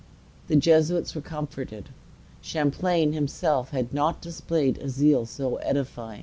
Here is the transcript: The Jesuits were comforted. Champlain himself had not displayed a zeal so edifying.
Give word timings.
The 0.47 0.55
Jesuits 0.55 1.13
were 1.13 1.21
comforted. 1.21 1.89
Champlain 2.41 3.13
himself 3.13 3.69
had 3.69 3.93
not 3.93 4.19
displayed 4.19 4.79
a 4.79 4.89
zeal 4.89 5.27
so 5.27 5.57
edifying. 5.57 6.19